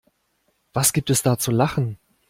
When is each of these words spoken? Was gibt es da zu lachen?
Was 0.73 0.93
gibt 0.93 1.11
es 1.11 1.21
da 1.21 1.37
zu 1.37 1.51
lachen? 1.51 1.99